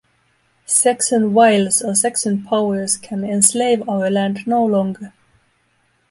Saxon 0.65 1.31
wiles 1.31 1.83
or 1.83 1.93
Saxon 1.93 2.41
powers 2.43 2.97
can 2.97 3.23
enslave 3.23 3.87
our 3.87 4.09
land 4.09 4.47
no 4.47 4.65
longer. 4.65 5.13